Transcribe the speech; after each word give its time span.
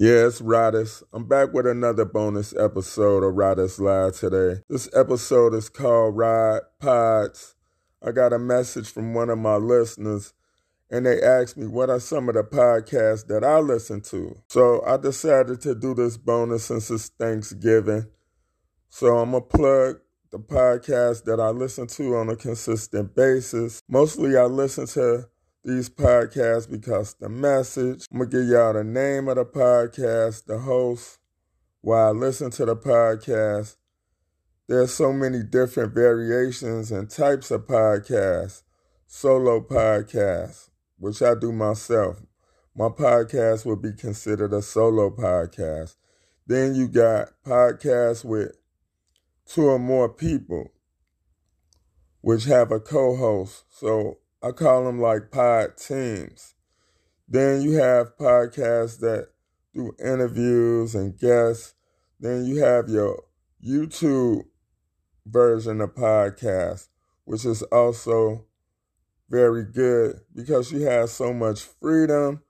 Yeah, 0.00 0.28
it's 0.28 0.40
Rodis. 0.40 1.02
I'm 1.12 1.26
back 1.26 1.52
with 1.52 1.66
another 1.66 2.04
bonus 2.04 2.54
episode 2.56 3.24
of 3.24 3.34
Rodis 3.34 3.80
Live 3.80 4.16
today. 4.16 4.62
This 4.68 4.88
episode 4.94 5.54
is 5.54 5.68
called 5.68 6.16
Ride 6.16 6.60
Pods. 6.78 7.56
I 8.00 8.12
got 8.12 8.32
a 8.32 8.38
message 8.38 8.92
from 8.92 9.12
one 9.12 9.28
of 9.28 9.38
my 9.38 9.56
listeners, 9.56 10.34
and 10.88 11.04
they 11.04 11.20
asked 11.20 11.56
me 11.56 11.66
what 11.66 11.90
are 11.90 11.98
some 11.98 12.28
of 12.28 12.36
the 12.36 12.44
podcasts 12.44 13.26
that 13.26 13.42
I 13.42 13.58
listen 13.58 14.00
to. 14.02 14.40
So 14.46 14.84
I 14.86 14.98
decided 14.98 15.60
to 15.62 15.74
do 15.74 15.94
this 15.94 16.16
bonus 16.16 16.66
since 16.66 16.92
it's 16.92 17.08
Thanksgiving. 17.08 18.06
So 18.90 19.18
I'm 19.18 19.32
going 19.32 19.42
to 19.42 19.48
plug 19.48 19.96
the 20.30 20.38
podcast 20.38 21.24
that 21.24 21.40
I 21.40 21.48
listen 21.48 21.88
to 21.88 22.14
on 22.14 22.28
a 22.28 22.36
consistent 22.36 23.16
basis. 23.16 23.82
Mostly 23.88 24.36
I 24.36 24.44
listen 24.44 24.86
to 24.86 25.28
these 25.68 25.90
podcasts 25.90 26.68
because 26.68 27.14
the 27.14 27.28
message. 27.28 28.06
I'm 28.10 28.18
gonna 28.18 28.30
give 28.30 28.48
y'all 28.48 28.72
the 28.72 28.82
name 28.82 29.28
of 29.28 29.36
the 29.36 29.44
podcast, 29.44 30.46
the 30.46 30.58
host, 30.58 31.18
while 31.82 32.08
I 32.08 32.10
listen 32.10 32.50
to 32.52 32.64
the 32.64 32.74
podcast. 32.74 33.76
There's 34.66 34.94
so 34.94 35.12
many 35.12 35.42
different 35.42 35.94
variations 35.94 36.90
and 36.90 37.08
types 37.08 37.50
of 37.50 37.66
podcasts. 37.66 38.62
Solo 39.06 39.60
podcasts, 39.60 40.70
which 40.98 41.22
I 41.22 41.34
do 41.34 41.52
myself. 41.52 42.22
My 42.74 42.88
podcast 42.88 43.64
would 43.66 43.82
be 43.82 43.92
considered 43.92 44.52
a 44.52 44.62
solo 44.62 45.10
podcast. 45.10 45.96
Then 46.46 46.74
you 46.74 46.88
got 46.88 47.28
podcasts 47.46 48.24
with 48.24 48.56
two 49.46 49.64
or 49.64 49.78
more 49.78 50.08
people, 50.08 50.70
which 52.20 52.44
have 52.44 52.70
a 52.70 52.80
co-host. 52.80 53.64
So 53.70 54.18
I 54.40 54.52
call 54.52 54.84
them 54.84 55.00
like 55.00 55.32
pod 55.32 55.76
teams. 55.76 56.54
Then 57.28 57.60
you 57.60 57.72
have 57.72 58.16
podcasts 58.16 59.00
that 59.00 59.30
do 59.74 59.92
interviews 59.98 60.94
and 60.94 61.18
guests. 61.18 61.74
Then 62.20 62.44
you 62.44 62.62
have 62.62 62.88
your 62.88 63.24
YouTube 63.64 64.44
version 65.26 65.80
of 65.80 65.94
podcast, 65.94 66.88
which 67.24 67.44
is 67.44 67.62
also 67.64 68.46
very 69.28 69.64
good 69.64 70.20
because 70.34 70.70
you 70.70 70.82
have 70.82 71.10
so 71.10 71.32
much 71.32 71.62
freedom. 71.62 72.42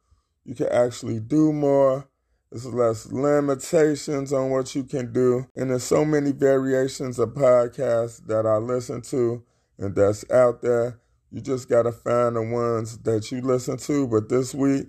You 0.45 0.55
can 0.55 0.69
actually 0.69 1.21
do 1.21 1.53
more. 1.53 2.07
There's 2.51 2.67
less 2.67 3.07
limitations 3.07 4.33
on 4.33 4.51
what 4.51 4.75
you 4.75 4.85
can 4.85 5.13
do. 5.13 5.47
And 5.57 5.71
there's 5.71 5.85
so 5.85 6.05
many 6.05 6.33
variations 6.33 7.19
of 7.19 7.31
podcasts 7.31 8.25
that 8.27 8.47
I 8.47 8.59
listen 8.59 9.01
to 9.03 9.43
and 9.79 9.95
that's 9.95 10.29
out 10.31 10.61
there 10.61 11.01
you 11.31 11.41
just 11.41 11.69
got 11.69 11.83
to 11.83 11.93
find 11.93 12.37
the 12.37 12.43
ones 12.43 12.99
that 12.99 13.31
you 13.31 13.41
listen 13.41 13.77
to. 13.79 14.07
But 14.07 14.29
this 14.29 14.55
week, 14.55 14.87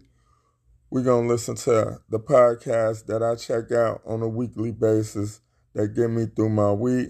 we're 0.90 1.04
going 1.04 1.28
to 1.28 1.34
listen 1.34 1.56
to 1.56 2.00
the 2.10 2.20
podcast 2.20 3.06
that 3.08 3.22
I 3.22 3.36
check 3.36 3.72
out 3.72 4.02
on 4.06 4.22
a 4.22 4.28
weekly 4.28 4.72
basis 4.72 5.42
that 5.74 5.96
get 5.96 6.10
me 6.10 6.26
through 6.26 6.50
my 6.50 6.72
week. 6.72 7.10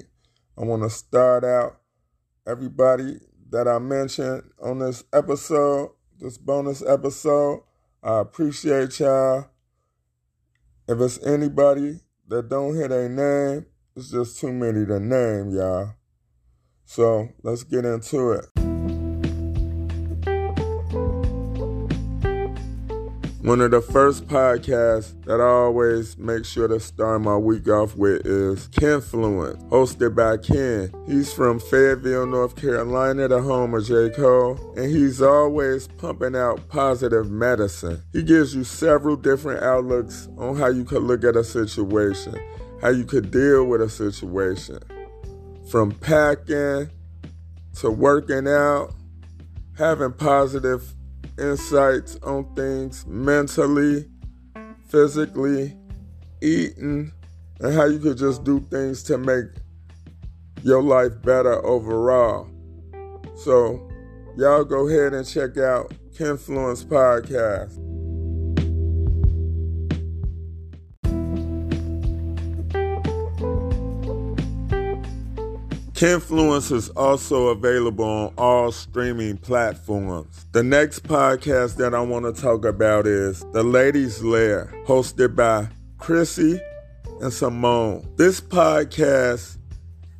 I 0.58 0.64
want 0.64 0.84
to 0.84 0.90
start 0.90 1.44
out 1.44 1.80
everybody 2.48 3.20
that 3.52 3.68
I 3.68 3.80
mentioned 3.80 4.44
on 4.62 4.80
this 4.80 5.04
episode, 5.14 5.92
this 6.20 6.38
bonus 6.38 6.84
episode. 6.86 7.62
I 8.04 8.20
appreciate 8.20 9.00
y'all. 9.00 9.46
If 10.88 11.00
it's 11.00 11.24
anybody 11.26 12.00
that 12.28 12.50
don't 12.50 12.76
hit 12.76 12.92
a 12.92 13.08
name, 13.08 13.66
it's 13.96 14.12
just 14.12 14.40
too 14.40 14.52
many 14.52 14.86
to 14.86 15.00
name, 15.00 15.52
y'all. 15.52 15.94
So 16.86 17.30
let's 17.44 17.64
get 17.64 17.86
into 17.86 18.32
it. 18.32 18.59
One 23.42 23.62
of 23.62 23.72
the 23.72 23.80
first 23.80 24.28
podcasts 24.28 25.14
that 25.24 25.40
I 25.40 25.46
always 25.46 26.18
make 26.18 26.44
sure 26.44 26.68
to 26.68 26.78
start 26.78 27.22
my 27.22 27.38
week 27.38 27.70
off 27.70 27.96
with 27.96 28.26
is 28.26 28.68
Kenfluence, 28.68 29.66
hosted 29.70 30.14
by 30.14 30.36
Ken. 30.36 30.92
He's 31.08 31.32
from 31.32 31.62
Fayetteville, 31.62 32.26
North 32.26 32.58
Carolina, 32.58 33.30
the 33.30 33.42
home 33.42 33.74
of 33.76 33.86
J. 33.86 34.10
Cole, 34.10 34.60
and 34.76 34.92
he's 34.92 35.22
always 35.22 35.88
pumping 35.88 36.36
out 36.36 36.68
positive 36.68 37.32
medicine. 37.32 38.04
He 38.12 38.24
gives 38.24 38.54
you 38.54 38.66
several 38.66 39.16
different 39.16 39.64
outlooks 39.64 40.28
on 40.38 40.58
how 40.58 40.68
you 40.68 40.84
could 40.84 41.04
look 41.04 41.24
at 41.24 41.38
a 41.38 41.44
situation, 41.46 42.38
how 42.82 42.90
you 42.90 43.06
could 43.06 43.32
deal 43.32 43.64
with 43.64 43.82
a 43.82 43.90
situation. 43.90 44.80
From 45.72 45.94
packing 45.94 46.90
to 47.76 47.90
working 47.90 48.50
out, 48.50 48.94
having 49.78 50.12
positive 50.12 50.94
insights 51.40 52.18
on 52.24 52.54
things 52.56 53.06
mentally, 53.08 54.10
physically, 54.88 55.76
eating, 56.42 57.12
and 57.60 57.74
how 57.74 57.86
you 57.86 58.00
could 58.00 58.18
just 58.18 58.44
do 58.44 58.60
things 58.70 59.04
to 59.04 59.18
make 59.18 59.46
your 60.64 60.84
life 60.84 61.22
better 61.22 61.66
overall. 61.66 62.50
So, 63.36 63.90
y'all 64.38 64.64
go 64.64 64.88
ahead 64.88 65.14
and 65.14 65.26
check 65.28 65.58
out 65.58 65.94
Kenfluence 66.18 66.86
Podcast. 66.86 67.99
Kenfluence 76.00 76.72
is 76.72 76.88
also 76.92 77.48
available 77.48 78.06
on 78.06 78.34
all 78.38 78.72
streaming 78.72 79.36
platforms. 79.36 80.46
The 80.54 80.64
next 80.64 81.04
podcast 81.04 81.76
that 81.76 81.94
I 81.94 82.00
want 82.00 82.24
to 82.24 82.42
talk 82.42 82.64
about 82.64 83.06
is 83.06 83.42
The 83.52 83.64
Ladies 83.64 84.24
Lair, 84.24 84.74
hosted 84.88 85.36
by 85.36 85.68
Chrissy 85.98 86.62
and 87.20 87.34
Simone. 87.34 88.10
This 88.16 88.40
podcast 88.40 89.58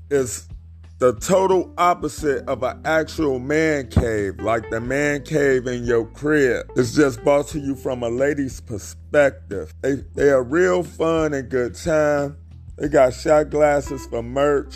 is 0.10 0.50
the 0.98 1.14
total 1.14 1.74
opposite 1.78 2.46
of 2.50 2.62
an 2.64 2.82
actual 2.84 3.40
man 3.40 3.88
cave, 3.88 4.42
like 4.42 4.70
the 4.72 4.82
man 4.82 5.24
cave 5.24 5.66
in 5.66 5.86
your 5.86 6.06
crib. 6.08 6.70
It's 6.76 6.94
just 6.94 7.24
brought 7.24 7.48
to 7.48 7.60
you 7.62 7.74
from 7.74 8.04
a 8.04 8.10
lady's 8.10 8.60
perspective. 8.60 9.74
They, 9.80 9.94
they 10.14 10.30
are 10.30 10.44
real 10.44 10.84
fun 10.84 11.34
and 11.34 11.48
good 11.48 11.74
time. 11.74 12.36
They 12.78 12.90
got 12.90 13.14
shot 13.14 13.50
glasses 13.50 14.06
for 14.08 14.22
merch. 14.22 14.76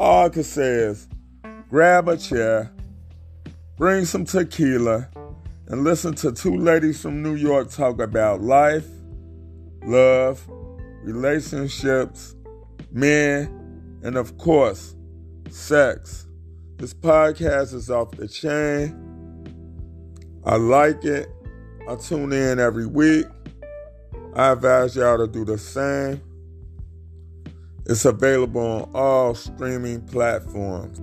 All 0.00 0.24
I 0.24 0.28
can 0.30 0.44
say 0.44 0.62
is 0.62 1.06
grab 1.68 2.08
a 2.08 2.16
chair, 2.16 2.72
bring 3.76 4.06
some 4.06 4.24
tequila, 4.24 5.06
and 5.66 5.84
listen 5.84 6.14
to 6.14 6.32
two 6.32 6.56
ladies 6.56 7.02
from 7.02 7.22
New 7.22 7.34
York 7.34 7.70
talk 7.70 8.00
about 8.00 8.40
life, 8.40 8.86
love, 9.84 10.42
relationships, 11.02 12.34
men, 12.90 14.00
and 14.02 14.16
of 14.16 14.38
course, 14.38 14.96
sex. 15.50 16.26
This 16.78 16.94
podcast 16.94 17.74
is 17.74 17.90
off 17.90 18.12
the 18.12 18.26
chain. 18.26 18.96
I 20.46 20.56
like 20.56 21.04
it. 21.04 21.28
I 21.86 21.96
tune 21.96 22.32
in 22.32 22.58
every 22.58 22.86
week. 22.86 23.26
I 24.34 24.52
advise 24.52 24.96
y'all 24.96 25.18
to 25.18 25.26
do 25.26 25.44
the 25.44 25.58
same. 25.58 26.22
It's 27.90 28.04
available 28.04 28.60
on 28.60 28.90
all 28.94 29.34
streaming 29.34 30.02
platforms. 30.02 30.98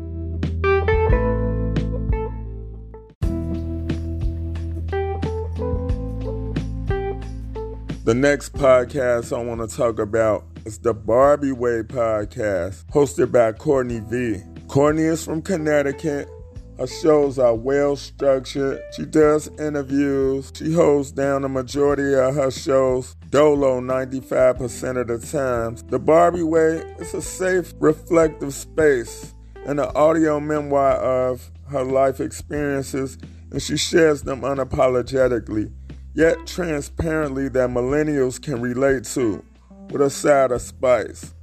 The 8.05 8.13
next 8.13 8.53
podcast 8.53 9.37
I 9.37 9.43
want 9.43 9.69
to 9.69 9.75
talk 9.75 9.99
about 9.99 10.45
is 10.63 10.77
the 10.79 10.93
Barbie 10.93 11.51
Way 11.51 11.83
podcast, 11.83 12.85
hosted 12.85 13.33
by 13.33 13.51
Courtney 13.51 13.99
V. 13.99 14.41
Courtney 14.69 15.03
is 15.03 15.25
from 15.25 15.41
Connecticut 15.41 16.29
her 16.77 16.85
shows 16.85 17.39
are 17.39 17.55
well 17.55 17.95
structured. 17.95 18.79
She 18.95 19.05
does 19.05 19.47
interviews. 19.59 20.51
She 20.55 20.71
holds 20.73 21.11
down 21.11 21.41
the 21.41 21.49
majority 21.49 22.13
of 22.13 22.35
her 22.35 22.51
shows 22.51 23.15
dolo 23.29 23.81
95% 23.81 25.01
of 25.01 25.07
the 25.07 25.19
times. 25.19 25.83
The 25.83 25.99
Barbie 25.99 26.43
Way 26.43 26.77
is 26.99 27.13
a 27.13 27.21
safe, 27.21 27.73
reflective 27.79 28.53
space 28.53 29.33
and 29.65 29.79
an 29.79 29.91
audio 29.95 30.39
memoir 30.39 30.93
of 30.93 31.51
her 31.69 31.83
life 31.83 32.19
experiences, 32.19 33.17
and 33.51 33.61
she 33.61 33.75
shares 33.75 34.23
them 34.23 34.41
unapologetically, 34.41 35.71
yet 36.13 36.47
transparently 36.47 37.49
that 37.49 37.69
millennials 37.69 38.41
can 38.41 38.61
relate 38.61 39.03
to, 39.03 39.43
with 39.89 40.01
a 40.01 40.09
side 40.09 40.51
of 40.51 40.61
spice. 40.61 41.33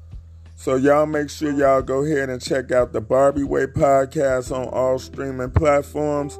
So 0.56 0.76
y'all 0.76 1.04
make 1.04 1.28
sure 1.28 1.52
y'all 1.52 1.82
go 1.82 2.04
ahead 2.04 2.30
and 2.30 2.40
check 2.40 2.72
out 2.72 2.92
the 2.92 3.00
Barbie 3.00 3.44
Way 3.44 3.66
podcast 3.66 4.50
on 4.50 4.68
all 4.68 4.98
streaming 4.98 5.50
platforms. 5.50 6.38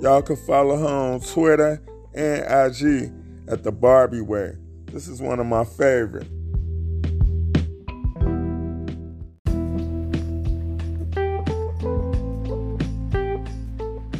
Y'all 0.00 0.20
can 0.20 0.36
follow 0.36 0.76
her 0.76 0.86
on 0.86 1.20
Twitter 1.20 1.80
and 2.12 2.42
IG 2.42 3.12
at 3.48 3.62
the 3.62 3.72
Barbie 3.72 4.20
Way. 4.20 4.56
This 4.92 5.08
is 5.08 5.22
one 5.22 5.40
of 5.40 5.46
my 5.46 5.64
favorite. 5.64 6.28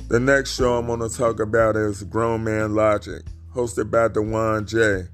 The 0.09 0.19
next 0.19 0.57
show 0.57 0.79
I'm 0.79 0.87
going 0.87 1.01
to 1.01 1.15
talk 1.15 1.41
about 1.41 1.77
is 1.77 2.03
Grown 2.05 2.45
Man 2.45 2.75
Logic, 2.75 3.23
hosted 3.55 3.91
by 3.91 4.09
Dewan 4.09 4.67
J. 4.67 5.09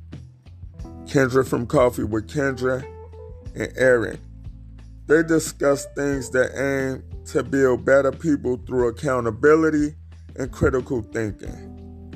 Kendra 1.07 1.45
from 1.45 1.67
Coffee 1.67 2.05
with 2.05 2.29
Kendra, 2.29 2.85
and 3.57 3.73
Eric. 3.77 4.21
They 5.07 5.25
discuss 5.25 5.87
things 5.97 6.31
that 6.31 6.53
aim 6.57 7.03
to 7.27 7.43
build 7.43 7.85
better 7.85 8.13
people 8.13 8.61
through 8.65 8.89
accountability 8.89 9.97
and 10.37 10.53
critical 10.53 11.03
thinking. 11.03 12.13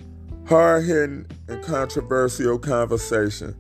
Hard 0.49 0.85
hitting 0.85 1.27
and 1.49 1.63
controversial 1.63 2.59
conversation. 2.59 3.55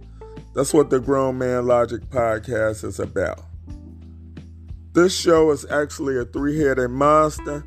That's 0.55 0.75
what 0.75 0.91
the 0.91 1.01
Grown 1.01 1.39
Man 1.39 1.67
Logic 1.67 2.01
podcast 2.11 2.85
is 2.85 3.01
about. 3.01 3.43
This 4.93 5.19
show 5.19 5.51
is 5.51 5.65
actually 5.71 6.19
a 6.19 6.25
three 6.27 6.59
headed 6.59 6.91
monster 6.91 7.65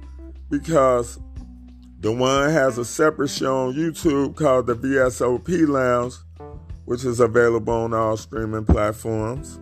because 0.49 1.19
the 1.99 2.11
one 2.11 2.51
has 2.51 2.77
a 2.77 2.85
separate 2.85 3.29
show 3.29 3.67
on 3.67 3.73
YouTube 3.73 4.35
called 4.35 4.67
the 4.67 4.75
VSOP 4.75 5.67
Lounge, 5.67 6.13
which 6.85 7.03
is 7.03 7.19
available 7.19 7.73
on 7.73 7.93
all 7.95 8.15
streaming 8.15 8.65
platforms. 8.65 9.59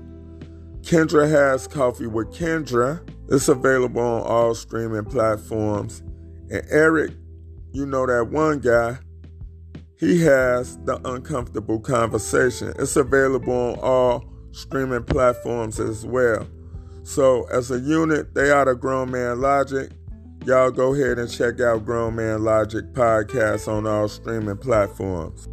Kendra 0.81 1.29
has 1.29 1.65
Coffee 1.67 2.07
with 2.07 2.33
Kendra. 2.33 3.00
It's 3.29 3.47
available 3.47 4.01
on 4.01 4.21
all 4.23 4.53
streaming 4.53 5.05
platforms. 5.05 6.01
And 6.50 6.61
Eric, 6.69 7.13
you 7.71 7.85
know 7.85 8.05
that 8.05 8.27
one 8.29 8.59
guy, 8.59 8.97
he 10.03 10.21
has 10.21 10.77
The 10.79 11.00
Uncomfortable 11.05 11.79
Conversation. 11.79 12.73
It's 12.77 12.97
available 12.97 13.53
on 13.53 13.79
all 13.79 14.25
streaming 14.51 15.03
platforms 15.03 15.79
as 15.79 16.05
well. 16.05 16.45
So, 17.03 17.45
as 17.51 17.71
a 17.71 17.79
unit, 17.79 18.33
they 18.35 18.50
are 18.50 18.65
the 18.65 18.75
Grown 18.75 19.11
Man 19.11 19.39
Logic. 19.39 19.89
Y'all 20.45 20.71
go 20.71 20.94
ahead 20.94 21.19
and 21.19 21.31
check 21.31 21.61
out 21.61 21.85
Grown 21.85 22.15
Man 22.15 22.44
Logic 22.44 22.83
podcast 22.94 23.67
on 23.69 23.88
all 23.88 24.09
streaming 24.09 24.57
platforms. 24.57 25.47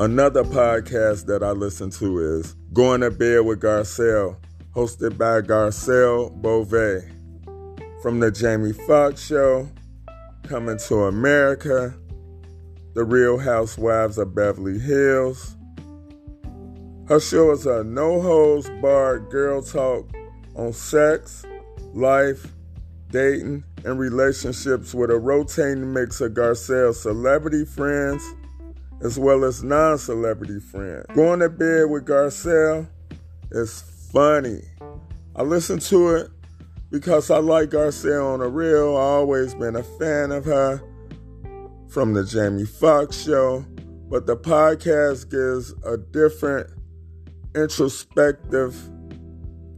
Another 0.00 0.44
podcast 0.44 1.26
that 1.26 1.42
I 1.42 1.50
listen 1.50 1.90
to 1.90 2.20
is 2.20 2.54
Going 2.72 3.00
to 3.00 3.10
Bed 3.10 3.44
with 3.44 3.60
Garcelle, 3.60 4.36
hosted 4.78 5.18
by 5.18 5.40
Garcelle 5.40 6.30
Beauvais. 6.40 7.10
From 8.00 8.20
the 8.20 8.30
Jamie 8.30 8.72
Foxx 8.72 9.20
Show, 9.20 9.68
Coming 10.44 10.78
to 10.86 11.06
America, 11.06 11.92
The 12.94 13.02
Real 13.02 13.38
Housewives 13.38 14.18
of 14.18 14.36
Beverly 14.36 14.78
Hills. 14.78 15.56
Her 17.08 17.18
show 17.18 17.50
is 17.50 17.66
a 17.66 17.82
no 17.82 18.20
holds 18.20 18.70
barred 18.80 19.28
girl 19.30 19.62
talk 19.62 20.08
on 20.54 20.72
sex, 20.72 21.44
life, 21.92 22.46
dating, 23.10 23.64
and 23.84 23.98
relationships 23.98 24.94
with 24.94 25.10
a 25.10 25.18
rotating 25.18 25.92
mix 25.92 26.20
of 26.20 26.34
Garcelle's 26.34 27.02
celebrity 27.02 27.64
friends 27.64 28.22
as 29.02 29.18
well 29.18 29.44
as 29.44 29.64
non 29.64 29.98
celebrity 29.98 30.60
friends. 30.60 31.04
Going 31.16 31.40
to 31.40 31.48
bed 31.48 31.90
with 31.90 32.06
Garcelle 32.06 32.86
is 33.50 33.97
funny. 34.12 34.62
I 35.36 35.42
listen 35.42 35.78
to 35.78 36.10
it 36.16 36.30
because 36.90 37.30
I 37.30 37.38
like 37.38 37.70
Garcelle 37.70 38.34
on 38.34 38.40
the 38.40 38.48
real. 38.48 38.96
I 38.96 39.00
always 39.00 39.54
been 39.54 39.76
a 39.76 39.82
fan 39.82 40.32
of 40.32 40.44
her 40.44 40.82
from 41.88 42.14
the 42.14 42.24
Jamie 42.24 42.66
Foxx 42.66 43.24
show, 43.24 43.64
but 44.08 44.26
the 44.26 44.36
podcast 44.36 45.30
gives 45.30 45.74
a 45.84 45.96
different 45.96 46.68
introspective 47.54 48.76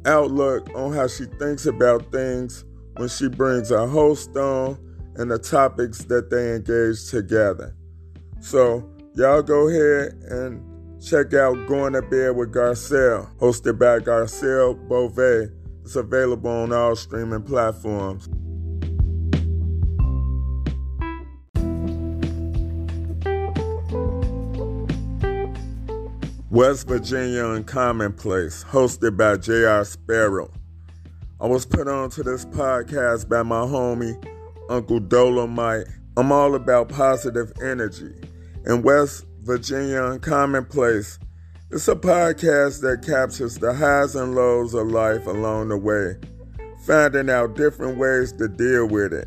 outlook 0.06 0.68
on 0.74 0.92
how 0.92 1.06
she 1.06 1.24
thinks 1.38 1.66
about 1.66 2.10
things 2.10 2.64
when 2.96 3.08
she 3.08 3.28
brings 3.28 3.70
a 3.70 3.86
host 3.86 4.36
on 4.36 4.78
and 5.16 5.30
the 5.30 5.38
topics 5.38 6.04
that 6.04 6.30
they 6.30 6.54
engage 6.54 7.10
together. 7.10 7.74
So 8.40 8.90
Y'all 9.14 9.42
go 9.42 9.68
ahead 9.68 10.12
and 10.30 10.62
check 11.04 11.34
out 11.34 11.66
Going 11.66 11.94
to 11.94 12.02
Bed 12.02 12.36
with 12.36 12.52
Garcelle, 12.52 13.28
hosted 13.38 13.78
by 13.78 13.98
Garcelle 13.98 14.76
Beauvais. 14.88 15.48
It's 15.82 15.96
available 15.96 16.50
on 16.50 16.72
all 16.72 16.94
streaming 16.94 17.42
platforms. 17.42 18.28
West 26.50 26.88
Virginia 26.88 27.46
and 27.46 27.64
Uncommonplace, 27.64 28.64
hosted 28.64 29.16
by 29.16 29.36
J.R. 29.36 29.84
Sparrow. 29.84 30.50
I 31.40 31.46
was 31.46 31.64
put 31.64 31.88
onto 31.88 32.22
this 32.22 32.44
podcast 32.44 33.28
by 33.28 33.42
my 33.42 33.60
homie, 33.62 34.22
Uncle 34.68 35.00
Dolomite. 35.00 35.86
I'm 36.16 36.32
all 36.32 36.54
about 36.54 36.88
positive 36.88 37.52
energy 37.62 38.12
And 38.64 38.84
West 38.84 39.24
Virginia 39.50 39.98
Uncommonplace. 39.98 41.18
It's 41.72 41.88
a 41.88 41.96
podcast 41.96 42.82
that 42.82 43.04
captures 43.04 43.58
the 43.58 43.74
highs 43.74 44.14
and 44.14 44.36
lows 44.36 44.74
of 44.74 44.86
life 44.86 45.26
along 45.26 45.70
the 45.70 45.76
way, 45.76 46.18
finding 46.86 47.28
out 47.28 47.56
different 47.56 47.98
ways 47.98 48.30
to 48.34 48.46
deal 48.46 48.86
with 48.86 49.12
it. 49.12 49.26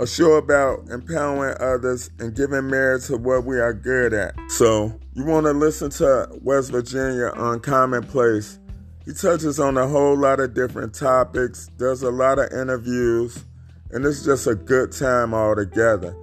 A 0.00 0.06
show 0.08 0.32
about 0.32 0.88
empowering 0.88 1.56
others 1.60 2.10
and 2.18 2.34
giving 2.34 2.68
merit 2.68 3.02
to 3.02 3.18
what 3.18 3.44
we 3.44 3.60
are 3.60 3.72
good 3.72 4.12
at. 4.12 4.34
So, 4.48 4.98
you 5.14 5.24
want 5.24 5.46
to 5.46 5.52
listen 5.52 5.90
to 5.90 6.28
West 6.42 6.72
Virginia 6.72 7.30
Uncommonplace. 7.36 8.58
He 9.04 9.12
touches 9.12 9.60
on 9.60 9.78
a 9.78 9.86
whole 9.86 10.18
lot 10.18 10.40
of 10.40 10.54
different 10.54 10.92
topics, 10.92 11.68
does 11.76 12.02
a 12.02 12.10
lot 12.10 12.40
of 12.40 12.50
interviews, 12.50 13.44
and 13.92 14.04
it's 14.04 14.24
just 14.24 14.48
a 14.48 14.56
good 14.56 14.90
time 14.90 15.34
altogether. 15.34 16.16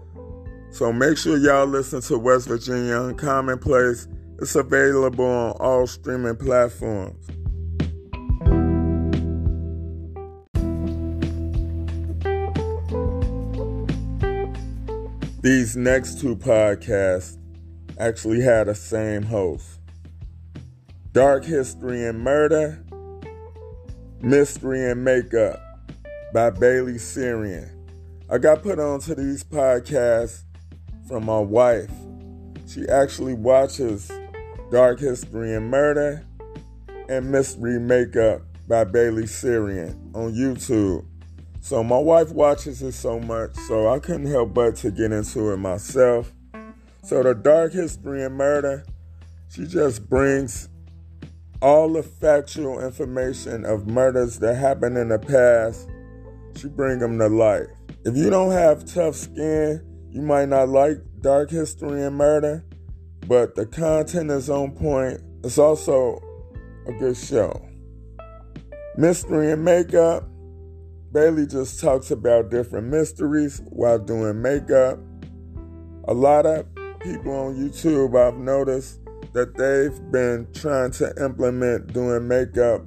So 0.77 0.93
make 0.93 1.17
sure 1.17 1.39
y'all 1.39 1.65
listen 1.65 2.01
to 2.01 2.19
West 2.19 2.47
Virginia 2.47 2.93
Uncommonplace. 2.93 4.07
It's 4.39 4.53
available 4.53 5.25
on 5.25 5.53
all 5.53 5.87
streaming 5.87 6.35
platforms. 6.35 7.25
These 15.41 15.75
next 15.75 16.21
two 16.21 16.35
podcasts 16.35 17.39
actually 17.99 18.41
had 18.41 18.67
the 18.67 18.75
same 18.75 19.23
host. 19.23 19.79
Dark 21.11 21.43
History 21.43 22.05
and 22.05 22.19
Murder, 22.19 22.85
Mystery 24.21 24.91
and 24.91 25.03
Makeup 25.03 25.59
by 26.35 26.51
Bailey 26.51 26.99
Sarian. 26.99 27.71
I 28.29 28.37
got 28.37 28.61
put 28.61 28.77
onto 28.77 29.15
these 29.15 29.43
podcasts 29.43 30.43
from 31.07 31.25
my 31.25 31.39
wife. 31.39 31.91
She 32.67 32.87
actually 32.87 33.33
watches 33.33 34.11
Dark 34.71 34.99
History 34.99 35.55
and 35.55 35.71
Murder 35.71 36.25
and 37.07 37.31
Mystery 37.31 37.79
Makeup 37.79 38.41
by 38.67 38.83
Bailey 38.83 39.23
Sarian 39.23 39.95
on 40.13 40.33
YouTube. 40.33 41.05
So 41.61 41.83
my 41.83 41.97
wife 41.97 42.31
watches 42.31 42.81
it 42.81 42.93
so 42.93 43.19
much, 43.19 43.55
so 43.67 43.89
I 43.89 43.99
couldn't 43.99 44.27
help 44.27 44.53
but 44.53 44.75
to 44.77 44.91
get 44.91 45.11
into 45.11 45.51
it 45.51 45.57
myself. 45.57 46.33
So 47.03 47.23
the 47.23 47.33
Dark 47.33 47.71
History 47.71 48.23
and 48.23 48.35
Murder, 48.35 48.85
she 49.49 49.65
just 49.65 50.09
brings 50.09 50.69
all 51.61 51.91
the 51.93 52.03
factual 52.03 52.83
information 52.83 53.65
of 53.65 53.87
murders 53.87 54.39
that 54.39 54.55
happened 54.55 54.97
in 54.97 55.09
the 55.09 55.19
past. 55.19 55.89
She 56.57 56.67
bring 56.67 56.99
them 56.99 57.17
to 57.19 57.27
life. 57.27 57.67
If 58.05 58.15
you 58.15 58.29
don't 58.29 58.51
have 58.51 58.85
tough 58.85 59.15
skin, 59.15 59.81
you 60.17 60.23
might 60.23 60.49
not 60.49 60.67
like 60.67 60.97
dark 61.21 61.51
history 61.51 62.01
and 62.03 62.17
murder, 62.17 62.65
but 63.27 63.53
the 63.53 63.67
content 63.67 64.31
is 64.31 64.49
on 64.49 64.71
point. 64.71 65.21
It's 65.43 65.59
also 65.59 66.19
a 66.87 66.93
good 66.93 67.15
show. 67.15 67.63
Mystery 68.97 69.51
and 69.51 69.63
makeup. 69.63 70.27
Bailey 71.11 71.45
just 71.45 71.79
talks 71.79 72.09
about 72.09 72.49
different 72.49 72.87
mysteries 72.87 73.61
while 73.65 73.99
doing 73.99 74.41
makeup. 74.41 74.97
A 76.07 76.15
lot 76.15 76.47
of 76.47 76.65
people 76.99 77.33
on 77.33 77.55
YouTube 77.55 78.19
I've 78.19 78.39
noticed 78.39 78.99
that 79.33 79.55
they've 79.55 80.11
been 80.11 80.47
trying 80.51 80.89
to 80.93 81.13
implement 81.23 81.93
doing 81.93 82.27
makeup 82.27 82.81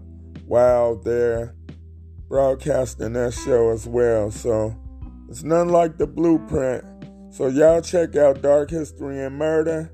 while 0.46 0.96
they're 0.96 1.54
broadcasting 2.28 3.12
their 3.12 3.30
show 3.30 3.70
as 3.70 3.86
well. 3.86 4.32
So 4.32 4.76
it's 5.28 5.44
nothing 5.44 5.70
like 5.70 5.96
the 5.96 6.08
blueprint 6.08 6.89
so 7.30 7.46
y'all 7.46 7.80
check 7.80 8.16
out 8.16 8.42
Dark 8.42 8.70
History 8.70 9.22
and 9.22 9.36
Murder 9.36 9.92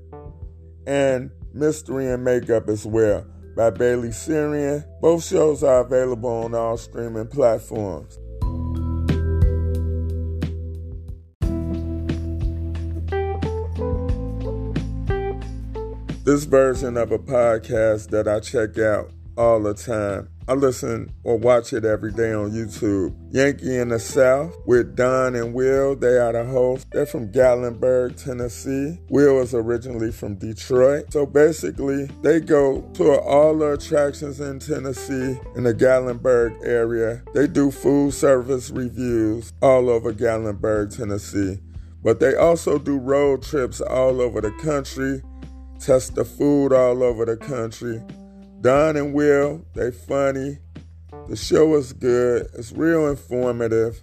and 0.85 1.31
Mystery 1.53 2.09
and 2.11 2.23
Makeup 2.23 2.67
as 2.69 2.85
well 2.85 3.25
by 3.55 3.69
Bailey 3.69 4.09
Sarian. 4.09 4.85
Both 5.01 5.25
shows 5.25 5.63
are 5.63 5.81
available 5.81 6.29
on 6.29 6.53
all 6.53 6.77
streaming 6.77 7.27
platforms. 7.27 8.19
This 16.23 16.43
version 16.43 16.97
of 16.97 17.11
a 17.11 17.19
podcast 17.19 18.09
that 18.09 18.27
I 18.27 18.41
check 18.41 18.77
out 18.77 19.11
all 19.37 19.61
the 19.61 19.73
time. 19.73 20.29
I 20.49 20.53
listen 20.53 21.11
or 21.25 21.37
watch 21.37 21.73
it 21.73 21.83
every 21.83 22.13
day 22.13 22.31
on 22.31 22.51
YouTube. 22.51 23.13
Yankee 23.31 23.75
in 23.77 23.89
the 23.89 23.99
South 23.99 24.55
with 24.65 24.95
Don 24.95 25.35
and 25.35 25.53
Will. 25.53 25.93
They 25.93 26.17
are 26.17 26.31
the 26.31 26.45
hosts. 26.45 26.85
They're 26.93 27.05
from 27.05 27.33
Gatlinburg, 27.33 28.23
Tennessee. 28.23 28.97
Will 29.09 29.41
is 29.41 29.53
originally 29.53 30.09
from 30.09 30.35
Detroit. 30.35 31.11
So 31.11 31.25
basically, 31.25 32.05
they 32.23 32.39
go 32.39 32.81
to 32.93 33.19
all 33.19 33.57
the 33.57 33.73
attractions 33.73 34.39
in 34.39 34.59
Tennessee 34.59 35.37
in 35.57 35.63
the 35.63 35.73
Gatlinburg 35.73 36.65
area. 36.65 37.21
They 37.33 37.47
do 37.47 37.69
food 37.69 38.13
service 38.13 38.69
reviews 38.69 39.51
all 39.61 39.89
over 39.89 40.13
Gatlinburg, 40.13 40.95
Tennessee. 40.95 41.59
But 42.01 42.21
they 42.21 42.35
also 42.35 42.79
do 42.79 42.97
road 42.97 43.43
trips 43.43 43.81
all 43.81 44.21
over 44.21 44.39
the 44.39 44.51
country, 44.63 45.21
test 45.77 46.15
the 46.15 46.23
food 46.23 46.71
all 46.71 47.03
over 47.03 47.25
the 47.25 47.35
country. 47.35 48.01
Don 48.61 48.97
and 48.97 49.13
Will, 49.13 49.63
they 49.75 49.91
funny. 49.91 50.57
The 51.29 51.35
show 51.35 51.75
is 51.75 51.93
good. 51.93 52.47
It's 52.55 52.71
real 52.71 53.07
informative. 53.07 54.01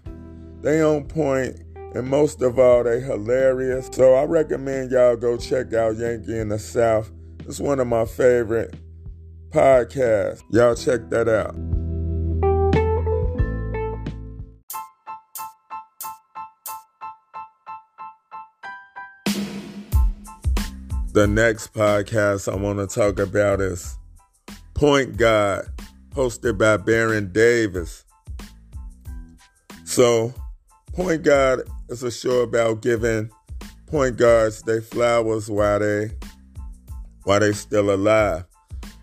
They 0.60 0.80
on 0.80 1.04
point, 1.04 1.60
and 1.94 2.08
most 2.08 2.40
of 2.40 2.58
all, 2.58 2.84
they 2.84 3.00
hilarious. 3.00 3.88
So 3.92 4.14
I 4.14 4.24
recommend 4.24 4.92
y'all 4.92 5.16
go 5.16 5.36
check 5.36 5.72
out 5.74 5.96
Yankee 5.96 6.38
in 6.38 6.50
the 6.50 6.58
South. 6.58 7.10
It's 7.40 7.58
one 7.58 7.80
of 7.80 7.88
my 7.88 8.04
favorite 8.04 8.74
podcasts. 9.50 10.42
Y'all 10.50 10.76
check 10.76 11.10
that 11.10 11.28
out. 11.28 11.54
The 21.12 21.26
next 21.26 21.72
podcast 21.72 22.52
I 22.52 22.56
want 22.56 22.78
to 22.78 22.86
talk 22.92 23.18
about 23.18 23.60
is 23.60 23.96
Point 24.74 25.16
Guard, 25.16 25.68
hosted 26.14 26.58
by 26.58 26.76
Baron 26.76 27.32
Davis. 27.32 28.04
So, 29.84 30.34
Point 30.92 31.22
Guard 31.22 31.68
is 31.88 32.02
a 32.02 32.10
show 32.10 32.40
about 32.40 32.82
giving 32.82 33.30
point 33.86 34.16
guards 34.16 34.62
their 34.62 34.82
flowers 34.82 35.48
while 35.48 35.78
they 35.78 36.10
while 37.22 37.40
they 37.40 37.52
still 37.52 37.94
alive. 37.94 38.44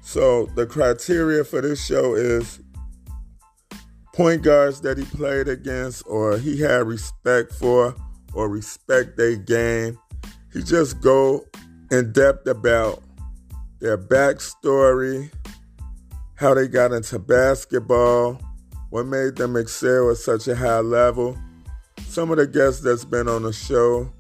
So 0.02 0.48
the 0.56 0.66
criteria 0.66 1.44
for 1.44 1.62
this 1.62 1.86
show 1.86 2.16
is 2.16 2.60
point 4.14 4.44
guards 4.44 4.82
that 4.82 4.98
he 4.98 5.06
played 5.06 5.48
against 5.48 6.04
or 6.06 6.38
he 6.38 6.60
had 6.60 6.86
respect 6.88 7.54
for 7.54 7.96
or 8.34 8.50
respect 8.50 9.16
their 9.16 9.38
game. 9.38 9.98
He 10.52 10.62
just 10.62 11.00
go 11.00 11.46
in 11.92 12.12
depth 12.12 12.48
about 12.48 13.02
their 13.80 13.98
backstory, 13.98 15.32
how 16.42 16.56
they 16.56 16.68
got 16.68 16.92
into 16.92 17.20
basketball, 17.20 18.42
what 18.90 19.06
made 19.06 19.36
them 19.36 19.56
excel 19.56 20.10
at 20.10 20.18
such 20.18 20.48
a 20.48 20.56
high 20.56 20.80
level. 20.80 21.38
Some 22.08 22.32
of 22.32 22.38
the 22.38 22.48
guests 22.48 22.82
that's 22.82 23.06
been 23.06 23.28
on 23.28 23.44
the 23.44 23.54
show 23.54 24.12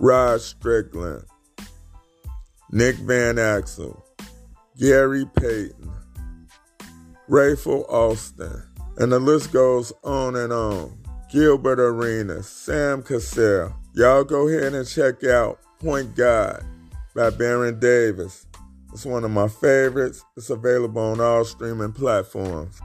Rod 0.00 0.40
Strickland, 0.40 1.24
Nick 2.72 2.96
Van 2.96 3.36
Exel, 3.36 4.00
Gary 4.78 5.26
Payton, 5.36 5.92
Rafer 7.28 7.84
Alston, 7.90 8.62
and 8.96 9.12
the 9.12 9.18
list 9.20 9.52
goes 9.52 9.92
on 10.02 10.34
and 10.34 10.50
on. 10.50 10.96
Gilbert 11.30 11.78
Arenas, 11.78 12.48
Sam 12.48 13.02
Cassell. 13.02 13.74
Y'all 13.94 14.24
go 14.24 14.48
ahead 14.48 14.72
and 14.72 14.88
check 14.88 15.22
out 15.24 15.60
Point 15.78 16.16
Guard 16.16 16.64
by 17.14 17.28
Baron 17.28 17.78
Davis. 17.78 18.46
It's 18.92 19.06
one 19.06 19.24
of 19.24 19.30
my 19.30 19.48
favorites. 19.48 20.24
It's 20.36 20.50
available 20.50 21.00
on 21.00 21.20
all 21.20 21.44
streaming 21.44 21.92
platforms. 21.92 22.80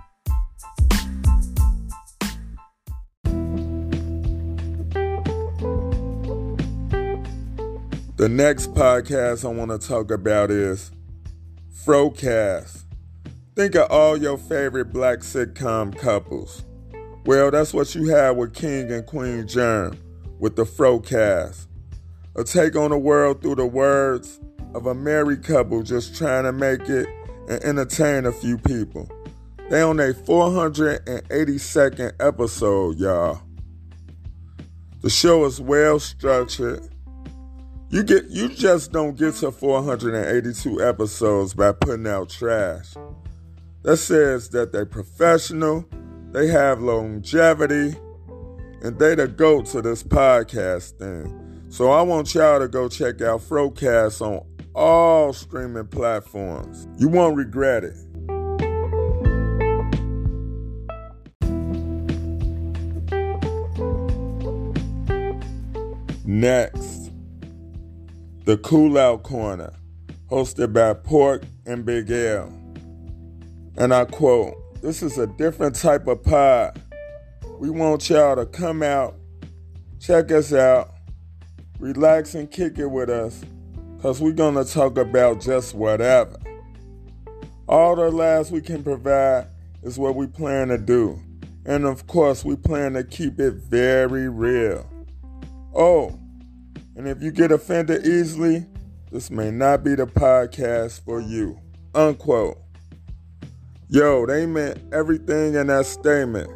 The 8.17 8.29
next 8.29 8.73
podcast 8.73 9.45
I 9.45 9.49
want 9.49 9.71
to 9.71 9.87
talk 9.87 10.11
about 10.11 10.51
is 10.51 10.91
Frocast. 11.85 12.83
Think 13.55 13.75
of 13.75 13.89
all 13.91 14.15
your 14.15 14.37
favorite 14.37 14.93
black 14.93 15.19
sitcom 15.19 15.97
couples. 15.97 16.63
Well, 17.25 17.51
that's 17.51 17.73
what 17.73 17.93
you 17.95 18.09
have 18.09 18.35
with 18.35 18.53
King 18.53 18.91
and 18.91 19.05
Queen 19.05 19.47
Germ 19.47 19.97
with 20.39 20.55
the 20.55 20.65
Frocast 20.65 21.65
a 22.35 22.43
take 22.43 22.75
on 22.75 22.91
the 22.91 22.97
world 22.97 23.41
through 23.41 23.55
the 23.55 23.65
words 23.65 24.39
of 24.75 24.85
a 24.87 24.93
married 24.93 25.43
couple 25.43 25.81
just 25.81 26.15
trying 26.17 26.43
to 26.43 26.51
make 26.51 26.81
it 26.89 27.07
and 27.47 27.63
entertain 27.63 28.25
a 28.25 28.31
few 28.31 28.57
people. 28.57 29.09
They 29.69 29.81
on 29.81 29.99
a 30.01 30.13
482nd 30.13 32.11
episode, 32.19 32.97
y'all. 32.97 33.41
The 35.01 35.09
show 35.09 35.45
is 35.45 35.61
well 35.61 35.97
structured. 35.99 36.89
You 37.89 38.03
get 38.03 38.25
you 38.25 38.49
just 38.49 38.91
don't 38.91 39.15
get 39.17 39.35
to 39.35 39.51
482 39.51 40.83
episodes 40.83 41.53
by 41.53 41.71
putting 41.71 42.07
out 42.07 42.29
trash. 42.29 42.95
That 43.83 43.95
says 43.97 44.49
that 44.49 44.73
they're 44.73 44.85
professional, 44.85 45.85
they 46.31 46.47
have 46.47 46.81
longevity, 46.81 47.95
and 48.81 48.99
they 48.99 49.15
the 49.15 49.27
goat 49.27 49.67
to 49.67 49.81
this 49.81 50.03
podcast 50.03 50.97
thing. 50.97 51.63
So 51.69 51.91
I 51.91 52.01
want 52.01 52.35
y'all 52.35 52.59
to 52.59 52.67
go 52.67 52.89
check 52.89 53.21
out 53.21 53.41
Frocast 53.41 54.21
on 54.21 54.45
all 54.75 55.31
streaming 55.31 55.87
platforms. 55.87 56.87
You 56.99 57.07
won't 57.07 57.37
regret 57.37 57.83
it. 57.83 57.95
Next, 66.25 67.11
the 68.43 68.57
Cool 68.57 68.97
Out 68.97 69.23
Corner, 69.23 69.71
hosted 70.29 70.73
by 70.73 70.93
Pork 70.93 71.43
and 71.65 71.85
Big 71.85 72.11
L. 72.11 72.51
And 73.77 73.93
I 73.93 74.05
quote, 74.05 74.55
This 74.81 75.01
is 75.01 75.17
a 75.17 75.27
different 75.27 75.75
type 75.75 76.07
of 76.07 76.23
pod. 76.23 76.81
We 77.59 77.69
want 77.69 78.09
y'all 78.09 78.35
to 78.35 78.45
come 78.45 78.83
out, 78.83 79.15
check 79.99 80.31
us 80.31 80.51
out, 80.51 80.95
relax 81.79 82.35
and 82.35 82.51
kick 82.51 82.79
it 82.79 82.87
with 82.87 83.09
us 83.09 83.41
because 84.05 84.21
we're 84.21 84.31
going 84.31 84.53
to 84.53 84.63
talk 84.63 84.99
about 84.99 85.41
just 85.41 85.73
whatever. 85.73 86.37
All 87.67 87.95
the 87.95 88.11
laughs 88.11 88.51
we 88.51 88.61
can 88.61 88.83
provide 88.83 89.47
is 89.81 89.97
what 89.97 90.13
we 90.13 90.27
plan 90.27 90.67
to 90.67 90.77
do. 90.77 91.19
And 91.65 91.85
of 91.85 92.05
course, 92.05 92.45
we 92.45 92.55
plan 92.55 92.93
to 92.93 93.03
keep 93.03 93.39
it 93.39 93.55
very 93.55 94.29
real. 94.29 94.87
Oh, 95.73 96.19
and 96.95 97.07
if 97.07 97.23
you 97.23 97.31
get 97.31 97.51
offended 97.51 98.05
easily, 98.05 98.67
this 99.11 99.31
may 99.31 99.49
not 99.49 99.83
be 99.83 99.95
the 99.95 100.05
podcast 100.05 101.03
for 101.03 101.19
you. 101.19 101.59
Unquote. 101.95 102.59
Yo, 103.89 104.27
they 104.27 104.45
meant 104.45 104.77
everything 104.93 105.55
in 105.55 105.65
that 105.65 105.87
statement. 105.87 106.51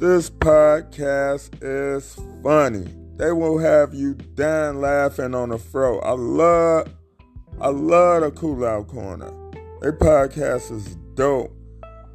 This 0.00 0.30
podcast 0.30 1.62
is 1.62 2.16
funny. 2.42 3.01
They 3.22 3.30
will 3.30 3.58
have 3.58 3.94
you 3.94 4.14
dying 4.14 4.80
laughing 4.80 5.32
on 5.32 5.50
the 5.50 5.58
fro. 5.58 6.00
I 6.00 6.10
love, 6.10 6.88
I 7.60 7.68
love 7.68 8.22
the 8.22 8.32
Cool 8.32 8.66
Out 8.66 8.88
Corner. 8.88 9.32
Their 9.80 9.92
podcast 9.92 10.72
is 10.72 10.96
dope. 11.14 11.56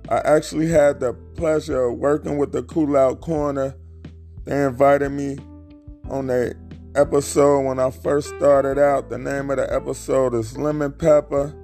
I 0.10 0.18
actually 0.18 0.68
had 0.68 1.00
the 1.00 1.14
pleasure 1.14 1.86
of 1.86 1.98
working 1.98 2.38
with 2.38 2.52
the 2.52 2.62
Cool 2.64 2.98
Out 2.98 3.22
Corner. 3.22 3.74
They 4.44 4.66
invited 4.66 5.12
me 5.12 5.38
on 6.10 6.30
a 6.30 6.52
episode 6.94 7.62
when 7.62 7.80
I 7.80 7.90
first 7.90 8.36
started 8.36 8.78
out. 8.78 9.10
The 9.10 9.18
name 9.18 9.50
of 9.50 9.56
the 9.56 9.74
episode 9.74 10.34
is 10.34 10.58
Lemon 10.58 10.92
Pepper. 10.92 11.56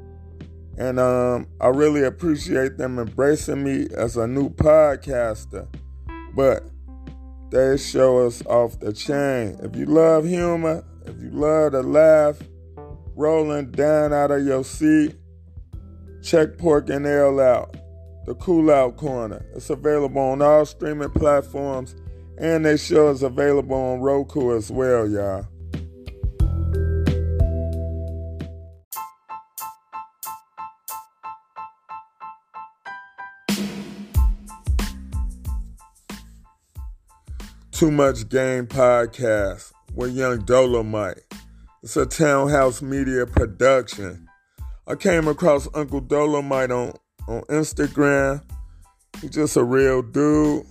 And 0.78 1.02
um, 1.02 1.48
I 1.60 1.68
really 1.68 2.06
appreciate 2.06 2.78
them 2.78 2.98
embracing 2.98 3.62
me 3.62 3.88
as 3.94 4.16
a 4.16 4.26
new 4.26 4.52
podcaster. 4.52 5.68
But 6.34 6.64
they 7.54 7.78
show 7.78 8.26
us 8.26 8.44
off 8.48 8.80
the 8.80 8.92
chain. 8.92 9.60
If 9.62 9.76
you 9.76 9.86
love 9.86 10.26
humor, 10.26 10.84
if 11.06 11.22
you 11.22 11.30
love 11.30 11.74
to 11.74 11.82
laugh, 11.82 12.40
rolling 13.16 13.70
down 13.70 14.12
out 14.12 14.32
of 14.32 14.44
your 14.44 14.64
seat, 14.64 15.16
check 16.24 16.58
Pork 16.58 16.90
and 16.90 17.06
Ale 17.06 17.40
out. 17.40 17.76
The 18.26 18.34
Cool 18.36 18.72
Out 18.72 18.98
Corner. 18.98 19.46
It's 19.54 19.70
available 19.70 20.20
on 20.20 20.42
all 20.42 20.66
streaming 20.66 21.12
platforms, 21.12 21.96
and 22.40 22.66
they 22.66 22.76
show 22.76 23.10
is 23.10 23.22
available 23.22 23.76
on 23.76 24.00
Roku 24.00 24.56
as 24.56 24.72
well, 24.72 25.08
y'all. 25.08 25.46
Too 37.84 37.92
Much 37.92 38.30
Game 38.30 38.66
podcast 38.66 39.74
with 39.94 40.16
Young 40.16 40.46
Dolomite. 40.46 41.20
It's 41.84 41.98
a 41.98 42.06
Townhouse 42.06 42.82
Media 42.82 43.26
production. 43.26 44.26
I 44.88 44.96
came 44.96 45.28
across 45.28 45.68
Uncle 45.74 46.00
Dolomite 46.00 46.72
on, 46.72 46.94
on 47.28 47.42
Instagram. 47.50 48.42
He's 49.20 49.32
just 49.32 49.58
a 49.58 49.66
real 49.66 50.02
dude. 50.02 50.66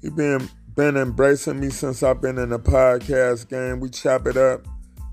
He 0.00 0.08
been 0.08 0.48
been 0.74 0.96
embracing 0.96 1.60
me 1.60 1.68
since 1.68 2.02
I've 2.02 2.22
been 2.22 2.38
in 2.38 2.48
the 2.48 2.58
podcast 2.58 3.50
game. 3.50 3.78
We 3.78 3.90
chop 3.90 4.26
it 4.26 4.38
up 4.38 4.66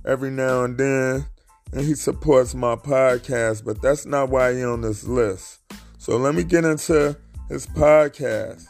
every 0.08 0.32
now 0.32 0.64
and 0.64 0.78
then, 0.78 1.26
and 1.74 1.82
he 1.82 1.96
supports 1.96 2.56
my 2.56 2.78
podcast, 2.78 3.66
but 3.66 3.82
that's 3.82 4.06
not 4.06 4.30
why 4.30 4.54
he 4.54 4.64
on 4.64 4.80
this 4.80 5.04
list. 5.04 5.60
So 5.98 6.16
let 6.16 6.34
me 6.34 6.46
get 6.46 6.64
into 6.64 7.18
his 7.50 7.68
podcast. 7.68 8.68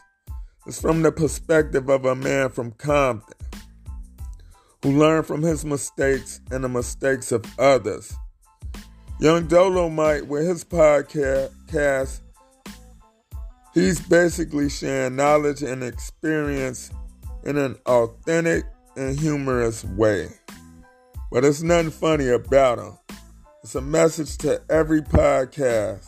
It's 0.67 0.81
from 0.81 1.03
the 1.03 1.12
perspective 1.12 1.89
of 1.89 2.05
a 2.05 2.15
man 2.15 2.50
from 2.50 2.72
Compton 2.72 3.34
who 4.81 4.98
learned 4.98 5.27
from 5.27 5.41
his 5.43 5.63
mistakes 5.63 6.41
and 6.50 6.63
the 6.63 6.69
mistakes 6.69 7.31
of 7.31 7.45
others. 7.60 8.13
Young 9.19 9.48
Dolomite, 9.48 10.27
with 10.27 10.48
his 10.48 10.63
podcast, 10.63 12.19
he's 13.74 14.00
basically 14.00 14.69
sharing 14.69 15.15
knowledge 15.15 15.62
and 15.62 15.84
experience 15.84 16.91
in 17.43 17.57
an 17.57 17.75
authentic 17.86 18.65
and 18.98 19.19
humorous 19.19 19.86
way. 19.86 20.29
But 21.31 21.41
there's 21.41 21.63
nothing 21.63 21.91
funny 21.91 22.29
about 22.29 22.79
him. 22.79 22.98
It's 23.63 23.75
a 23.75 23.81
message 23.81 24.38
to 24.39 24.62
every 24.69 25.01
podcast 25.01 26.07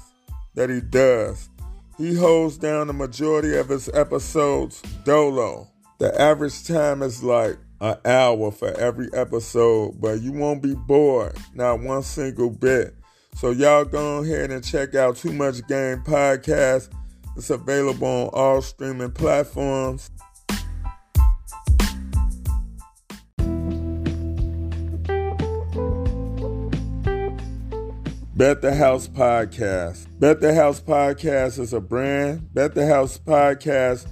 that 0.55 0.69
he 0.69 0.81
does. 0.81 1.49
He 1.97 2.13
holds 2.13 2.57
down 2.57 2.87
the 2.87 2.93
majority 2.93 3.57
of 3.57 3.69
his 3.69 3.89
episodes 3.93 4.81
dolo. 5.03 5.67
The 5.97 6.19
average 6.21 6.67
time 6.67 7.01
is 7.01 7.23
like 7.23 7.57
an 7.81 7.97
hour 8.05 8.51
for 8.51 8.71
every 8.73 9.07
episode, 9.13 9.99
but 9.99 10.21
you 10.21 10.31
won't 10.31 10.61
be 10.61 10.75
bored, 10.75 11.35
not 11.55 11.79
one 11.79 12.03
single 12.03 12.51
bit. 12.51 12.93
So 13.35 13.49
y'all 13.49 13.83
go 13.83 14.17
ahead 14.23 14.51
and 14.51 14.63
check 14.63 14.93
out 14.93 15.15
Too 15.15 15.33
Much 15.33 15.67
Game 15.67 16.03
Podcast. 16.03 16.89
It's 17.35 17.49
available 17.49 18.07
on 18.07 18.29
all 18.33 18.61
streaming 18.61 19.11
platforms. 19.11 20.11
Bet 28.37 28.61
the 28.61 28.75
House 28.75 29.07
Podcast. 29.07 30.05
Bet 30.19 30.41
the 30.41 30.53
House 30.53 30.79
Podcast 30.79 31.57
is 31.57 31.73
a 31.73 31.81
brand. 31.81 32.53
Bet 32.53 32.75
the 32.75 32.85
House 32.85 33.17
Podcast 33.17 34.05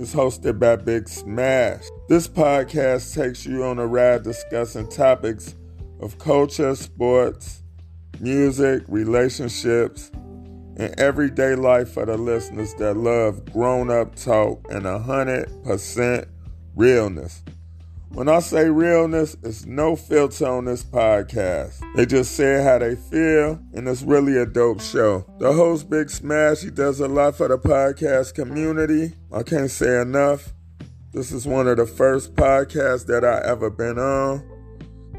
is 0.00 0.12
hosted 0.12 0.58
by 0.58 0.74
Big 0.74 1.08
Smash. 1.08 1.84
This 2.08 2.26
podcast 2.26 3.14
takes 3.14 3.46
you 3.46 3.62
on 3.62 3.78
a 3.78 3.86
ride 3.86 4.24
discussing 4.24 4.88
topics 4.88 5.54
of 6.00 6.18
culture, 6.18 6.74
sports, 6.74 7.62
music, 8.18 8.82
relationships, 8.88 10.10
and 10.76 10.92
everyday 10.98 11.54
life 11.54 11.92
for 11.92 12.04
the 12.04 12.16
listeners 12.16 12.74
that 12.80 12.96
love 12.96 13.44
grown 13.52 13.92
up 13.92 14.16
talk 14.16 14.60
and 14.72 14.86
100% 14.86 16.26
realness. 16.74 17.44
When 18.10 18.28
I 18.28 18.40
say 18.40 18.68
realness, 18.70 19.36
it's 19.42 19.66
no 19.66 19.94
filter 19.94 20.46
on 20.46 20.64
this 20.64 20.82
podcast. 20.82 21.80
They 21.94 22.06
just 22.06 22.32
say 22.32 22.62
how 22.64 22.78
they 22.78 22.96
feel, 22.96 23.60
and 23.74 23.86
it's 23.86 24.02
really 24.02 24.36
a 24.38 24.46
dope 24.46 24.80
show. 24.80 25.24
The 25.38 25.52
host, 25.52 25.90
Big 25.90 26.08
Smash, 26.10 26.62
he 26.62 26.70
does 26.70 27.00
a 27.00 27.06
lot 27.06 27.36
for 27.36 27.48
the 27.48 27.58
podcast 27.58 28.34
community. 28.34 29.14
I 29.32 29.42
can't 29.42 29.70
say 29.70 30.00
enough. 30.00 30.52
This 31.12 31.32
is 31.32 31.46
one 31.46 31.68
of 31.68 31.76
the 31.76 31.86
first 31.86 32.34
podcasts 32.34 33.06
that 33.06 33.24
I 33.24 33.46
ever 33.46 33.70
been 33.70 33.98
on. 33.98 34.42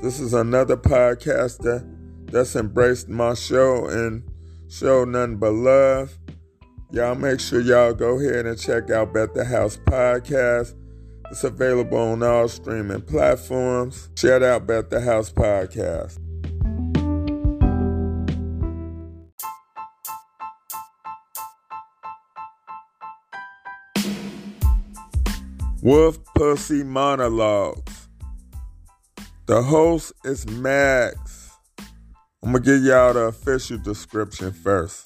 This 0.01 0.19
is 0.19 0.33
another 0.33 0.75
podcaster 0.75 1.85
that's 2.25 2.55
embraced 2.55 3.07
my 3.07 3.33
show 3.33 3.85
and 3.85 4.23
show 4.67 5.05
nothing 5.05 5.37
but 5.37 5.53
love. 5.53 6.17
Y'all 6.91 7.15
make 7.15 7.39
sure 7.39 7.61
y'all 7.61 7.93
go 7.93 8.19
ahead 8.19 8.47
and 8.47 8.59
check 8.59 8.89
out 8.89 9.13
Bet 9.13 9.35
the 9.35 9.45
House 9.45 9.77
Podcast. 9.77 10.73
It's 11.31 11.43
available 11.43 11.99
on 11.99 12.23
all 12.23 12.47
streaming 12.47 13.01
platforms. 13.01 14.09
Shout 14.15 14.41
out 14.41 14.65
Bet 14.65 14.89
the 14.89 14.99
House 14.99 15.31
Podcast. 15.31 16.17
Wolf 25.83 26.17
Pussy 26.33 26.83
Monologues. 26.83 28.07
The 29.45 29.61
host 29.61 30.13
is 30.25 30.47
Mags. 30.47 31.51
I'm 32.41 32.53
gonna 32.53 32.59
give 32.59 32.81
y'all 32.81 33.13
the 33.13 33.25
official 33.25 33.77
description 33.77 34.51
first. 34.51 35.05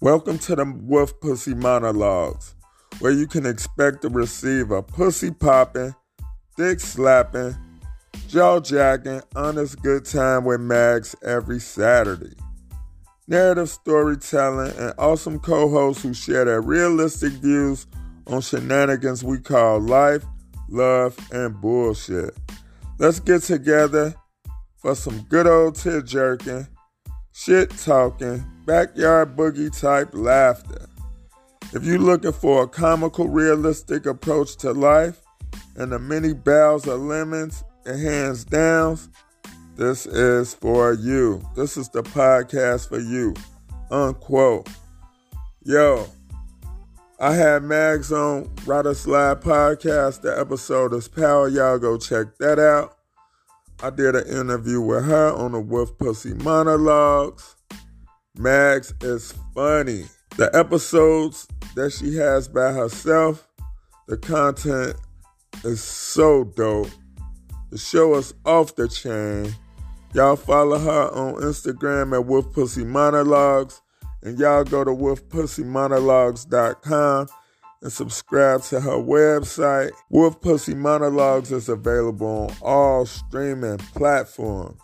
Welcome 0.00 0.38
to 0.40 0.54
the 0.54 0.66
Wolf 0.66 1.18
Pussy 1.18 1.54
Monologues 1.54 2.56
where 3.00 3.12
you 3.12 3.26
can 3.26 3.46
expect 3.46 4.02
to 4.02 4.08
receive 4.08 4.70
a 4.70 4.82
pussy 4.82 5.30
popping, 5.30 5.94
dick 6.56 6.78
slapping, 6.78 7.56
jaw 8.28 8.60
jacking, 8.60 9.22
honest 9.34 9.82
good 9.82 10.04
time 10.04 10.44
with 10.44 10.60
Mags 10.60 11.16
every 11.24 11.58
Saturday. 11.58 12.36
Narrative 13.26 13.70
storytelling 13.70 14.76
and 14.76 14.92
awesome 14.98 15.38
co 15.38 15.68
hosts 15.68 16.02
who 16.02 16.12
share 16.12 16.44
their 16.44 16.60
realistic 16.60 17.32
views 17.34 17.86
on 18.26 18.40
shenanigans 18.40 19.24
we 19.24 19.38
call 19.38 19.80
life, 19.80 20.24
love, 20.68 21.16
and 21.32 21.58
bullshit. 21.60 22.36
Let's 22.98 23.18
get 23.18 23.42
together 23.42 24.14
for 24.76 24.94
some 24.94 25.22
good 25.28 25.46
old 25.46 25.76
tear 25.76 26.02
jerking, 26.02 26.66
shit 27.32 27.70
talking, 27.70 28.44
backyard 28.66 29.36
boogie 29.36 29.78
type 29.78 30.10
laughter. 30.12 30.89
If 31.72 31.84
you're 31.84 31.98
looking 31.98 32.32
for 32.32 32.64
a 32.64 32.68
comical, 32.68 33.28
realistic 33.28 34.04
approach 34.04 34.56
to 34.56 34.72
life 34.72 35.22
and 35.76 35.92
the 35.92 36.00
many 36.00 36.32
bows 36.32 36.88
of 36.88 37.00
lemons 37.00 37.62
and 37.86 38.00
hands 38.00 38.44
downs, 38.44 39.08
this 39.76 40.04
is 40.04 40.52
for 40.52 40.94
you. 40.94 41.40
This 41.54 41.76
is 41.76 41.88
the 41.88 42.02
podcast 42.02 42.88
for 42.88 42.98
you. 42.98 43.34
Unquote. 43.88 44.68
Yo, 45.62 46.08
I 47.20 47.34
had 47.34 47.62
Mags 47.62 48.10
on 48.10 48.50
Riders 48.66 49.06
Live 49.06 49.38
Podcast. 49.38 50.22
The 50.22 50.36
episode 50.40 50.92
is 50.92 51.06
Power. 51.06 51.46
Y'all 51.46 51.78
go 51.78 51.96
check 51.96 52.36
that 52.38 52.58
out. 52.58 52.96
I 53.80 53.90
did 53.90 54.16
an 54.16 54.26
interview 54.26 54.80
with 54.80 55.04
her 55.04 55.32
on 55.34 55.52
the 55.52 55.60
Wolf 55.60 55.96
Pussy 55.98 56.34
Monologues. 56.34 57.54
Mags 58.36 58.92
is 59.02 59.34
funny. 59.54 60.06
The 60.36 60.48
episodes 60.54 61.48
that 61.74 61.90
she 61.92 62.14
has 62.16 62.48
by 62.48 62.72
herself, 62.72 63.46
the 64.08 64.16
content 64.16 64.96
is 65.64 65.82
so 65.82 66.44
dope. 66.44 66.88
The 67.70 67.78
show 67.78 68.14
is 68.16 68.32
off 68.44 68.76
the 68.76 68.86
chain. 68.88 69.54
Y'all 70.14 70.36
follow 70.36 70.78
her 70.78 71.10
on 71.12 71.34
Instagram 71.34 72.14
at 72.14 72.24
Wolf 72.26 72.52
Pussy 72.52 72.84
Monologues. 72.84 73.80
And 74.22 74.38
y'all 74.38 74.64
go 74.64 74.84
to 74.84 74.90
wolfpussymonologues.com 74.90 77.26
and 77.82 77.92
subscribe 77.92 78.62
to 78.62 78.80
her 78.80 78.98
website. 78.98 79.90
Wolf 80.10 80.40
Pussy 80.40 80.74
Monologues 80.74 81.52
is 81.52 81.68
available 81.68 82.50
on 82.50 82.56
all 82.60 83.06
streaming 83.06 83.78
platforms. 83.78 84.80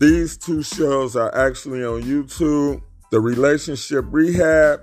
These 0.00 0.38
two 0.38 0.62
shows 0.62 1.14
are 1.14 1.34
actually 1.34 1.84
on 1.84 2.00
YouTube 2.04 2.80
The 3.10 3.20
Relationship 3.20 4.06
Rehab 4.08 4.80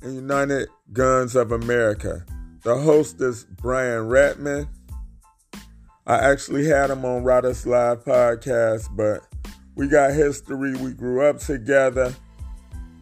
and 0.00 0.14
United 0.14 0.68
Guns 0.92 1.34
of 1.34 1.50
America. 1.50 2.24
The 2.62 2.76
host 2.76 3.20
is 3.20 3.46
Brian 3.60 4.08
Ratman. 4.08 4.68
I 6.06 6.18
actually 6.18 6.68
had 6.68 6.88
him 6.88 7.04
on 7.04 7.24
Riders 7.24 7.66
Live 7.66 8.04
podcast, 8.04 8.94
but 8.94 9.26
we 9.74 9.88
got 9.88 10.12
history. 10.12 10.76
We 10.76 10.92
grew 10.92 11.26
up 11.26 11.40
together. 11.40 12.14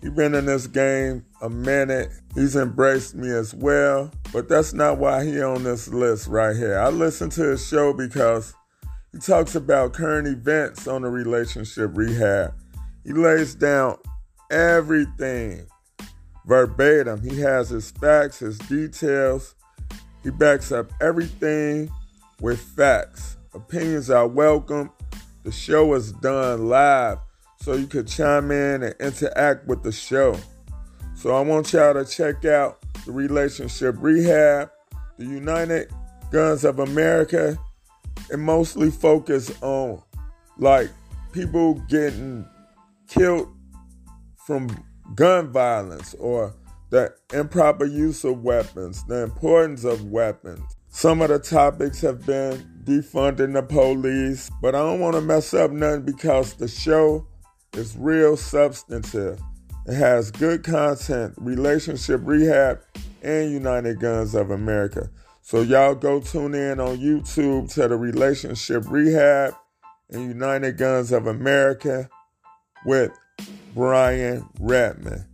He's 0.01 0.13
been 0.13 0.35
in 0.35 0.47
this 0.47 0.67
game 0.67 1.23
a 1.43 1.51
minute. 1.51 2.13
He's 2.35 2.57
embraced 2.57 3.15
me 3.15 3.29
as 3.29 3.53
well, 3.53 4.11
but 4.33 4.49
that's 4.49 4.73
not 4.73 4.97
why 4.97 5.27
he 5.27 5.43
on 5.43 5.65
this 5.65 5.89
list 5.89 6.29
right 6.29 6.57
here. 6.57 6.79
I 6.79 6.89
listen 6.89 7.29
to 7.29 7.43
his 7.43 7.69
show 7.69 7.93
because 7.93 8.55
he 9.17 9.21
talks 9.21 9.55
about 9.55 9.95
current 9.95 10.29
events 10.29 10.87
on 10.87 11.01
the 11.01 11.09
relationship 11.09 11.91
rehab. 11.95 12.53
He 13.03 13.15
lays 13.15 13.55
down 13.55 13.97
everything 14.51 15.67
verbatim. 16.45 17.23
He 17.23 17.41
has 17.41 17.71
his 17.71 17.93
facts, 17.93 18.41
his 18.41 18.59
details. 18.59 19.55
He 20.23 20.29
backs 20.29 20.71
up 20.71 20.93
everything 21.01 21.91
with 22.43 22.61
facts. 22.61 23.39
Opinions 23.55 24.11
are 24.11 24.29
welcome. 24.29 24.91
The 25.45 25.53
show 25.53 25.95
is 25.95 26.13
done 26.13 26.69
live, 26.69 27.17
so 27.63 27.73
you 27.73 27.87
could 27.87 28.09
chime 28.09 28.51
in 28.51 28.83
and 28.83 28.95
interact 29.01 29.67
with 29.67 29.83
the 29.83 29.93
show. 29.93 30.39
So 31.15 31.35
I 31.35 31.41
want 31.41 31.73
y'all 31.73 31.95
to 31.95 32.05
check 32.05 32.45
out 32.45 32.85
the 33.07 33.13
relationship 33.13 33.95
rehab, 33.99 34.71
the 35.17 35.25
United 35.25 35.91
Guns 36.31 36.67
of 36.67 36.81
America, 36.81 37.59
it 38.31 38.39
mostly 38.39 38.91
focus 38.91 39.53
on 39.63 40.03
like 40.59 40.91
people 41.33 41.75
getting 41.89 42.47
killed 43.09 43.49
from 44.47 44.69
gun 45.15 45.51
violence 45.53 46.15
or 46.15 46.55
the 46.91 47.13
improper 47.33 47.85
use 47.85 48.25
of 48.25 48.43
weapons, 48.43 49.05
the 49.05 49.23
importance 49.23 49.85
of 49.85 50.05
weapons. 50.05 50.63
Some 50.89 51.21
of 51.21 51.29
the 51.29 51.39
topics 51.39 52.01
have 52.01 52.25
been 52.25 52.65
defunding 52.85 53.53
the 53.53 53.63
police, 53.63 54.51
but 54.63 54.75
I 54.75 54.79
don't 54.79 55.01
want 55.01 55.15
to 55.15 55.21
mess 55.21 55.53
up 55.53 55.71
nothing 55.71 56.03
because 56.03 56.55
the 56.55 56.69
show 56.69 57.27
is 57.75 57.97
real 57.97 58.37
substantive. 58.37 59.41
It 59.87 59.95
has 59.95 60.31
good 60.31 60.65
content, 60.65 61.35
relationship 61.37 62.21
rehab, 62.25 62.81
and 63.23 63.53
United 63.53 64.01
Guns 64.01 64.35
of 64.35 64.51
America. 64.51 65.11
So 65.47 65.61
y'all 65.61 65.95
go 65.95 66.19
tune 66.19 66.57
in 66.57 66.81
on 66.81 66.99
YouTube 66.99 67.73
to 67.75 67.87
the 67.87 67.97
relationship 67.97 68.83
rehab 68.89 69.55
and 70.11 70.27
United 70.27 70.77
Guns 70.77 71.13
of 71.13 71.29
America 71.29 72.11
with 72.85 73.13
Brian 73.73 74.45
Redman. 74.59 75.25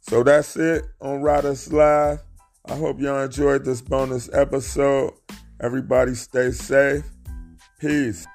So 0.00 0.24
that's 0.24 0.56
it 0.56 0.86
on 1.00 1.22
Riders 1.22 1.72
Live. 1.72 2.18
I 2.66 2.74
hope 2.74 2.98
y'all 2.98 3.22
enjoyed 3.22 3.64
this 3.64 3.80
bonus 3.80 4.28
episode. 4.32 5.12
Everybody 5.60 6.16
stay 6.16 6.50
safe. 6.50 7.04
Peace. 7.78 8.26